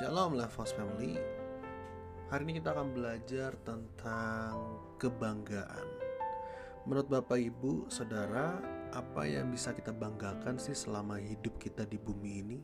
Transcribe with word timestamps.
Shalom 0.00 0.32
Levos 0.32 0.72
Family. 0.72 1.12
Hari 2.32 2.48
ini 2.48 2.56
kita 2.56 2.72
akan 2.72 2.96
belajar 2.96 3.52
tentang 3.60 4.80
kebanggaan. 4.96 5.84
Menurut 6.88 7.04
Bapak 7.12 7.36
Ibu, 7.36 7.92
Saudara 7.92 8.56
Apa 8.96 9.28
yang 9.28 9.52
bisa 9.52 9.76
kita 9.76 9.92
banggakan 9.92 10.56
sih 10.56 10.72
selama 10.72 11.20
hidup 11.20 11.60
kita 11.60 11.84
di 11.84 12.00
bumi 12.00 12.32
ini? 12.40 12.58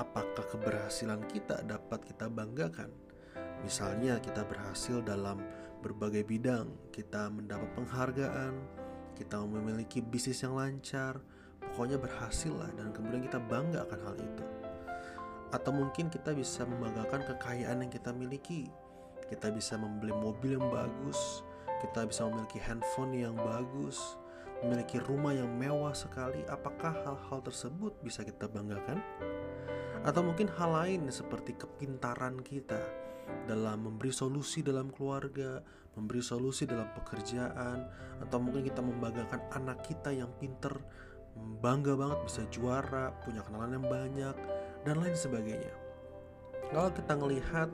Apakah 0.00 0.48
keberhasilan 0.48 1.20
kita 1.28 1.68
dapat 1.68 2.00
kita 2.00 2.32
banggakan? 2.32 2.88
Misalnya 3.60 4.16
kita 4.16 4.48
berhasil 4.48 5.04
dalam 5.04 5.36
berbagai 5.84 6.24
bidang. 6.24 6.96
Kita 6.96 7.28
mendapat 7.28 7.76
penghargaan 7.76 8.56
Kita 9.20 9.36
memiliki 9.44 10.00
bisnis 10.00 10.40
yang 10.40 10.56
lancar. 10.56 11.20
Pokoknya 11.60 12.00
berhasil 12.00 12.56
lah 12.56 12.72
dan 12.72 12.88
kemudian 12.96 13.20
kita 13.20 13.36
bangga 13.36 13.84
akan 13.84 14.00
hal 14.00 14.16
itu 14.16 14.51
atau 15.52 15.70
mungkin 15.70 16.08
kita 16.08 16.32
bisa 16.32 16.64
membanggakan 16.64 17.22
kekayaan 17.28 17.84
yang 17.84 17.92
kita 17.92 18.10
miliki. 18.10 18.72
Kita 19.28 19.52
bisa 19.52 19.76
membeli 19.80 20.12
mobil 20.12 20.60
yang 20.60 20.68
bagus, 20.68 21.44
kita 21.80 22.04
bisa 22.08 22.28
memiliki 22.28 22.60
handphone 22.60 23.16
yang 23.16 23.36
bagus, 23.36 24.16
memiliki 24.64 25.00
rumah 25.00 25.32
yang 25.32 25.48
mewah 25.56 25.92
sekali. 25.92 26.44
Apakah 26.48 26.92
hal-hal 27.04 27.40
tersebut 27.44 27.96
bisa 28.04 28.24
kita 28.24 28.48
banggakan? 28.48 29.00
Atau 30.02 30.24
mungkin 30.26 30.50
hal 30.58 30.72
lain 30.72 31.08
seperti 31.08 31.54
kepintaran 31.56 32.40
kita 32.42 32.80
dalam 33.46 33.86
memberi 33.86 34.10
solusi 34.10 34.60
dalam 34.60 34.90
keluarga, 34.90 35.62
memberi 35.94 36.20
solusi 36.20 36.66
dalam 36.66 36.90
pekerjaan, 36.92 37.86
atau 38.20 38.38
mungkin 38.42 38.66
kita 38.66 38.82
membanggakan 38.82 39.40
anak 39.54 39.86
kita 39.86 40.10
yang 40.10 40.28
pinter, 40.42 40.74
bangga 41.62 41.94
banget 41.94 42.18
bisa 42.26 42.42
juara, 42.50 43.14
punya 43.22 43.46
kenalan 43.46 43.78
yang 43.78 43.86
banyak, 43.86 44.36
dan 44.82 45.02
lain 45.02 45.14
sebagainya. 45.14 45.74
Kalau 46.72 46.90
kita 46.94 47.14
melihat 47.18 47.68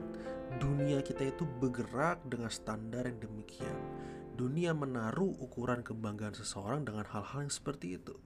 dunia 0.57 0.99
kita 1.05 1.29
itu 1.29 1.45
bergerak 1.45 2.19
dengan 2.27 2.51
standar 2.51 3.05
yang 3.05 3.21
demikian, 3.21 3.77
dunia 4.35 4.75
menaruh 4.75 5.35
ukuran 5.39 5.85
kebanggaan 5.85 6.35
seseorang 6.35 6.83
dengan 6.83 7.05
hal-hal 7.07 7.47
yang 7.47 7.53
seperti 7.53 8.01
itu. 8.01 8.17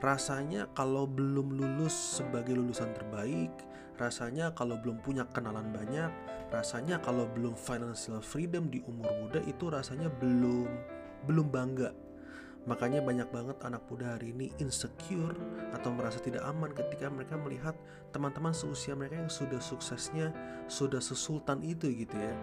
Rasanya 0.00 0.72
kalau 0.72 1.04
belum 1.04 1.60
lulus 1.60 1.92
sebagai 1.92 2.56
lulusan 2.56 2.96
terbaik, 2.96 3.52
rasanya 4.00 4.56
kalau 4.56 4.80
belum 4.80 5.04
punya 5.04 5.28
kenalan 5.28 5.68
banyak, 5.70 6.08
rasanya 6.48 6.98
kalau 7.04 7.28
belum 7.28 7.52
financial 7.52 8.24
freedom 8.24 8.72
di 8.72 8.80
umur 8.88 9.12
muda 9.20 9.44
itu 9.44 9.68
rasanya 9.68 10.08
belum 10.08 10.66
belum 11.28 11.52
bangga 11.52 12.09
Makanya 12.68 13.00
banyak 13.00 13.32
banget 13.32 13.56
anak 13.64 13.88
muda 13.88 14.16
hari 14.16 14.36
ini 14.36 14.52
insecure 14.60 15.32
atau 15.72 15.88
merasa 15.96 16.20
tidak 16.20 16.44
aman 16.44 16.76
ketika 16.76 17.08
mereka 17.08 17.40
melihat 17.40 17.72
teman-teman 18.12 18.52
seusia 18.52 18.92
mereka 18.92 19.16
yang 19.16 19.32
sudah 19.32 19.60
suksesnya 19.62 20.28
sudah 20.68 21.00
sesultan 21.00 21.64
itu 21.64 21.88
gitu 21.88 22.16
ya. 22.16 22.34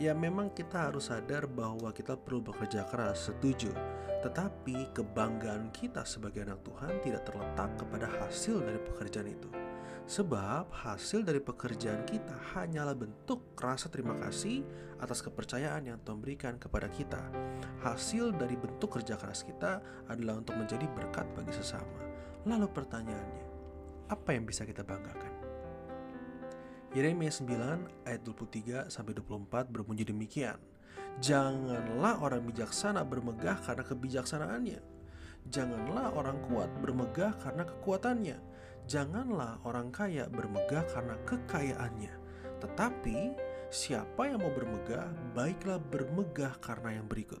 Ya 0.00 0.12
memang 0.16 0.52
kita 0.52 0.88
harus 0.88 1.12
sadar 1.12 1.44
bahwa 1.44 1.92
kita 1.92 2.16
perlu 2.16 2.40
bekerja 2.40 2.88
keras, 2.88 3.28
setuju. 3.28 3.72
Tetapi 4.20 4.92
kebanggaan 4.96 5.72
kita 5.72 6.04
sebagai 6.04 6.44
anak 6.44 6.60
Tuhan 6.64 7.00
tidak 7.04 7.24
terletak 7.28 7.70
kepada 7.76 8.08
hasil 8.20 8.60
dari 8.64 8.80
pekerjaan 8.80 9.28
itu. 9.28 9.69
Sebab 10.10 10.74
hasil 10.74 11.22
dari 11.22 11.38
pekerjaan 11.38 12.02
kita 12.02 12.34
hanyalah 12.58 12.98
bentuk 12.98 13.54
rasa 13.54 13.86
terima 13.86 14.18
kasih 14.18 14.66
atas 14.98 15.22
kepercayaan 15.22 15.86
yang 15.86 16.02
Tuhan 16.02 16.18
berikan 16.18 16.58
kepada 16.58 16.90
kita. 16.90 17.30
Hasil 17.86 18.34
dari 18.34 18.58
bentuk 18.58 18.90
kerja 18.90 19.14
keras 19.14 19.46
kita 19.46 19.78
adalah 20.10 20.42
untuk 20.42 20.58
menjadi 20.58 20.82
berkat 20.90 21.30
bagi 21.38 21.54
sesama. 21.54 22.02
Lalu 22.42 22.66
pertanyaannya, 22.74 23.44
apa 24.10 24.34
yang 24.34 24.50
bisa 24.50 24.66
kita 24.66 24.82
banggakan? 24.82 25.30
Yeremia 26.90 27.30
9 27.30 28.10
ayat 28.10 28.26
23 28.26 28.90
sampai 28.90 29.14
24 29.14 29.70
berbunyi 29.70 30.02
demikian. 30.02 30.58
Janganlah 31.22 32.18
orang 32.18 32.42
bijaksana 32.50 33.06
bermegah 33.06 33.62
karena 33.62 33.86
kebijaksanaannya. 33.86 34.82
Janganlah 35.54 36.18
orang 36.18 36.42
kuat 36.50 36.66
bermegah 36.82 37.30
karena 37.38 37.62
kekuatannya 37.62 38.49
Janganlah 38.90 39.62
orang 39.62 39.94
kaya 39.94 40.26
bermegah 40.26 40.82
karena 40.90 41.14
kekayaannya, 41.22 42.10
tetapi 42.58 43.38
siapa 43.70 44.26
yang 44.26 44.42
mau 44.42 44.50
bermegah, 44.50 45.06
baiklah 45.30 45.78
bermegah 45.78 46.58
karena 46.58 46.98
yang 46.98 47.06
berikut: 47.06 47.38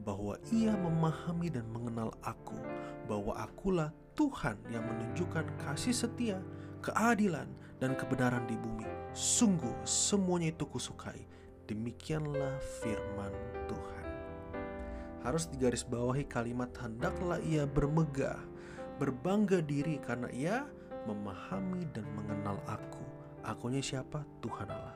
bahwa 0.00 0.40
ia 0.48 0.72
memahami 0.72 1.52
dan 1.52 1.68
mengenal 1.68 2.16
Aku, 2.24 2.56
bahwa 3.04 3.36
Akulah 3.36 3.92
Tuhan 4.16 4.56
yang 4.72 4.80
menunjukkan 4.88 5.44
kasih 5.68 5.92
setia, 5.92 6.40
keadilan, 6.80 7.52
dan 7.76 7.92
kebenaran 7.92 8.48
di 8.48 8.56
bumi. 8.56 8.88
Sungguh, 9.12 9.84
semuanya 9.84 10.48
itu 10.48 10.64
kusukai. 10.64 11.28
Demikianlah 11.68 12.56
firman 12.80 13.36
Tuhan. 13.68 14.06
Harus 15.28 15.44
digarisbawahi 15.44 16.24
kalimat 16.24 16.72
hendaklah 16.80 17.36
ia 17.44 17.68
bermegah 17.68 18.40
berbangga 19.00 19.64
diri 19.64 19.96
karena 19.96 20.28
ia 20.28 20.68
memahami 21.08 21.88
dan 21.96 22.04
mengenal 22.12 22.60
aku. 22.68 23.00
Akunya 23.40 23.80
siapa? 23.80 24.20
Tuhan 24.44 24.68
Allah. 24.68 24.92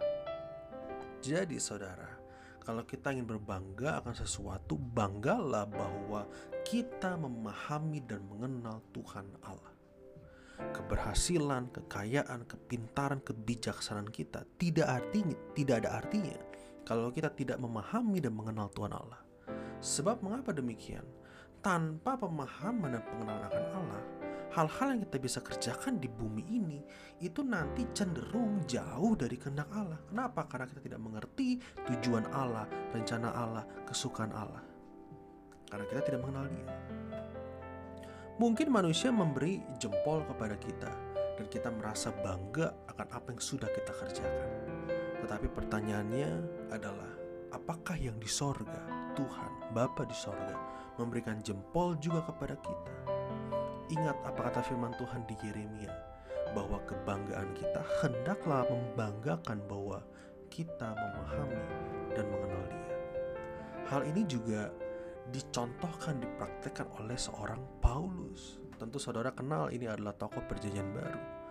Jadi 1.25 1.56
saudara, 1.56 2.20
kalau 2.60 2.84
kita 2.84 3.16
ingin 3.16 3.25
berbangga 3.25 4.04
akan 4.04 4.12
sesuatu, 4.12 4.76
banggalah 4.76 5.65
bahwa 5.65 6.28
kita 6.69 7.16
memahami 7.16 8.04
dan 8.04 8.20
mengenal 8.28 8.84
Tuhan 8.92 9.25
Allah. 9.41 9.72
Keberhasilan, 10.76 11.72
kekayaan, 11.72 12.44
kepintaran, 12.44 13.25
kebijaksanaan 13.25 14.06
kita 14.12 14.44
tidak 14.60 14.86
artinya 14.86 15.34
tidak 15.56 15.82
ada 15.82 15.98
artinya 15.98 16.38
kalau 16.84 17.10
kita 17.10 17.32
tidak 17.32 17.56
memahami 17.56 18.21
dan 18.21 18.36
mengenal 18.36 18.69
Tuhan 18.71 18.92
Allah. 18.92 19.19
Sebab 19.81 20.21
mengapa 20.21 20.53
demikian? 20.53 21.03
Tanpa 21.65 22.21
pemahaman 22.21 22.93
dan 22.93 23.03
pengenalan 23.09 23.49
akan 23.49 23.65
Allah, 23.73 24.03
hal-hal 24.53 24.87
yang 24.95 25.03
kita 25.09 25.17
bisa 25.17 25.41
kerjakan 25.41 25.97
di 25.97 26.13
bumi 26.13 26.45
ini 26.45 26.85
itu 27.25 27.41
nanti 27.41 27.89
cenderung 27.97 28.61
jauh 28.69 29.17
dari 29.17 29.41
kehendak 29.41 29.73
Allah. 29.73 29.97
Kenapa? 30.05 30.45
Karena 30.45 30.69
kita 30.69 30.85
tidak 30.85 31.01
mengerti 31.01 31.57
tujuan 31.89 32.29
Allah, 32.37 32.69
rencana 32.93 33.33
Allah, 33.33 33.65
kesukaan 33.89 34.31
Allah. 34.37 34.61
Karena 35.73 35.89
kita 35.89 36.01
tidak 36.05 36.21
mengenal 36.21 36.47
Dia. 36.53 36.69
Mungkin 38.37 38.69
manusia 38.69 39.09
memberi 39.09 39.65
jempol 39.81 40.21
kepada 40.29 40.61
kita 40.61 40.93
dan 41.41 41.47
kita 41.49 41.73
merasa 41.73 42.13
bangga 42.13 42.77
akan 42.93 43.09
apa 43.09 43.29
yang 43.33 43.41
sudah 43.41 43.71
kita 43.73 43.91
kerjakan. 43.95 44.51
Tetapi 45.25 45.47
pertanyaannya 45.49 46.31
adalah, 46.69 47.11
apakah 47.57 47.97
yang 47.97 48.21
di 48.21 48.29
sorga, 48.29 48.85
Tuhan, 49.17 49.73
Bapa 49.73 50.03
di 50.05 50.15
sorga, 50.19 50.84
memberikan 50.97 51.41
jempol 51.43 51.99
juga 51.99 52.22
kepada 52.27 52.55
kita. 52.59 52.94
Ingat 53.93 54.16
apa 54.25 54.41
kata 54.49 54.65
firman 54.65 54.97
Tuhan 54.97 55.28
di 55.28 55.37
Yeremia, 55.44 55.93
bahwa 56.56 56.81
kebanggaan 56.88 57.53
kita 57.53 57.82
hendaklah 58.00 58.65
membanggakan 58.71 59.60
bahwa 59.69 60.00
kita 60.49 60.94
memahami 60.94 61.65
dan 62.15 62.25
mengenal 62.31 62.65
Dia. 62.71 62.97
Hal 63.91 64.03
ini 64.09 64.22
juga 64.25 64.72
dicontohkan, 65.28 66.22
dipraktekkan 66.22 66.88
oleh 67.00 67.19
seorang 67.19 67.60
Paulus. 67.83 68.62
Tentu 68.78 68.97
saudara 68.97 69.34
kenal 69.34 69.69
ini 69.75 69.88
adalah 69.91 70.15
tokoh 70.16 70.43
perjanjian 70.47 70.94
baru. 70.94 71.44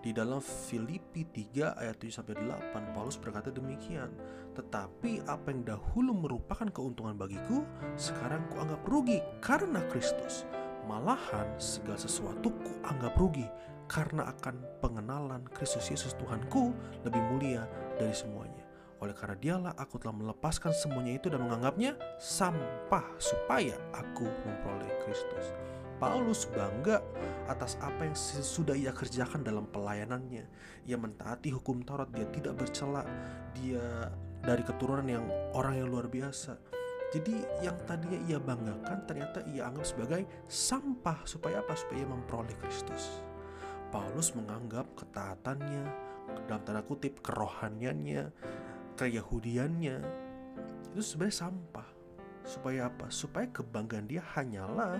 Di 0.00 0.16
dalam 0.16 0.40
Filipi 0.40 1.28
3 1.28 1.76
ayat 1.76 2.00
7 2.00 2.08
sampai 2.08 2.32
8 2.40 2.96
Paulus 2.96 3.20
berkata 3.20 3.52
demikian, 3.52 4.08
"Tetapi 4.56 5.28
apa 5.28 5.52
yang 5.52 5.76
dahulu 5.76 6.16
merupakan 6.16 6.64
keuntungan 6.72 7.20
bagiku, 7.20 7.68
sekarang 8.00 8.48
kuanggap 8.48 8.80
rugi 8.88 9.20
karena 9.44 9.84
Kristus. 9.92 10.48
Malahan 10.88 11.52
segala 11.60 12.00
sesuatu 12.00 12.48
kuanggap 12.64 13.12
rugi 13.20 13.44
karena 13.92 14.32
akan 14.32 14.80
pengenalan 14.80 15.44
Kristus 15.52 15.92
Yesus 15.92 16.16
Tuhanku 16.16 16.72
lebih 17.04 17.20
mulia 17.28 17.68
dari 18.00 18.16
semuanya. 18.16 18.64
Oleh 19.04 19.12
karena 19.12 19.36
dialah 19.36 19.72
aku 19.76 20.00
telah 20.00 20.16
melepaskan 20.16 20.72
semuanya 20.72 21.20
itu 21.20 21.28
dan 21.28 21.44
menganggapnya 21.44 22.00
sampah 22.16 23.04
supaya 23.20 23.76
aku 23.92 24.24
memperoleh 24.48 24.88
Kristus." 25.04 25.52
Paulus 26.00 26.48
bangga 26.48 27.04
atas 27.44 27.76
apa 27.84 28.08
yang 28.08 28.16
sudah 28.16 28.72
ia 28.72 28.88
kerjakan 28.88 29.44
dalam 29.44 29.68
pelayanannya. 29.68 30.48
Ia 30.88 30.96
mentaati 30.96 31.52
hukum 31.52 31.84
Taurat, 31.84 32.08
dia 32.08 32.24
tidak 32.32 32.56
bercela, 32.56 33.04
dia 33.52 34.08
dari 34.40 34.64
keturunan 34.64 35.04
yang 35.04 35.28
orang 35.52 35.76
yang 35.76 35.92
luar 35.92 36.08
biasa. 36.08 36.56
Jadi 37.12 37.42
yang 37.60 37.76
tadinya 37.84 38.16
ia 38.24 38.40
banggakan 38.40 39.04
ternyata 39.04 39.44
ia 39.52 39.68
anggap 39.68 39.84
sebagai 39.84 40.22
sampah 40.48 41.20
supaya 41.28 41.60
apa? 41.60 41.76
Supaya 41.76 42.08
memperoleh 42.08 42.56
Kristus. 42.64 43.20
Paulus 43.92 44.32
menganggap 44.32 44.86
ketaatannya, 44.94 45.84
dalam 46.46 46.62
tanda 46.62 46.80
kutip 46.86 47.18
kerohaniannya, 47.20 48.30
keyahudiannya 48.94 49.96
itu 50.94 51.02
sebenarnya 51.02 51.50
sampah. 51.50 51.88
Supaya 52.46 52.88
apa? 52.88 53.10
Supaya 53.12 53.50
kebanggaan 53.50 54.06
dia 54.08 54.22
hanyalah 54.38 54.96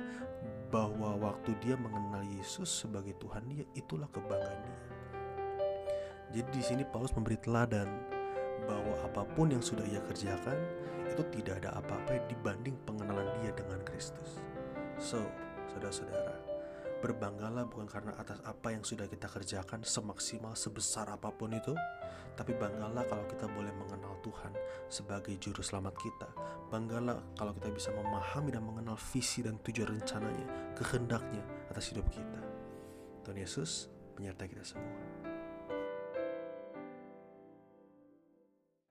bahwa 0.71 1.19
waktu 1.19 1.53
dia 1.59 1.75
mengenal 1.75 2.23
Yesus 2.23 2.71
sebagai 2.71 3.19
Tuhan 3.19 3.43
dia 3.51 3.67
itulah 3.75 4.07
kebanggaan 4.15 4.61
dia. 4.63 4.81
Jadi 6.31 6.49
di 6.55 6.63
sini 6.63 6.83
Paulus 6.87 7.11
memberi 7.11 7.35
teladan 7.43 7.91
bahwa 8.71 8.95
apa 9.03 9.27
pun 9.35 9.51
yang 9.51 9.61
sudah 9.61 9.83
ia 9.91 9.99
kerjakan 10.07 10.55
itu 11.11 11.27
tidak 11.35 11.67
ada 11.67 11.83
apa-apa 11.83 12.23
dibanding 12.31 12.79
pengenalan 12.87 13.27
dia 13.43 13.51
dengan 13.51 13.83
Kristus. 13.83 14.39
So, 15.03 15.19
saudara-saudara, 15.75 16.50
berbanggalah 17.01 17.65
bukan 17.67 17.89
karena 17.89 18.13
atas 18.21 18.39
apa 18.45 18.77
yang 18.77 18.85
sudah 18.85 19.09
kita 19.09 19.27
kerjakan 19.27 19.83
semaksimal 19.83 20.53
sebesar 20.53 21.09
apa 21.09 21.33
pun 21.33 21.57
itu, 21.57 21.73
tapi 22.37 22.57
banggalah 22.57 23.05
kalau 23.09 23.25
kita 23.27 23.49
boleh 23.51 23.73
mengenal 23.75 24.17
Tuhan 24.21 24.53
sebagai 24.93 25.35
juru 25.41 25.61
selamat 25.65 25.95
kita. 25.99 26.29
Banggalah 26.69 27.21
kalau 27.35 27.57
kita 27.57 27.69
bisa 27.73 27.91
memahami 27.93 28.55
dan 28.55 28.63
mengenal 28.65 28.97
visi 29.11 29.43
dan 29.43 29.59
tujuan 29.65 29.99
rencananya, 29.99 30.77
kehendaknya 30.77 31.43
atas 31.73 31.91
hidup 31.91 32.07
kita. 32.13 32.41
Tuhan 33.25 33.37
Yesus 33.41 33.89
menyertai 34.17 34.49
kita 34.49 34.65
semua. 34.65 35.20